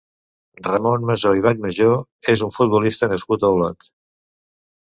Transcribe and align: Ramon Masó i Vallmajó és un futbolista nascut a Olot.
Ramon 0.67 1.05
Masó 1.09 1.33
i 1.39 1.43
Vallmajó 1.47 1.91
és 2.35 2.43
un 2.47 2.57
futbolista 2.57 3.11
nascut 3.15 3.47
a 3.49 3.53
Olot. 3.59 3.91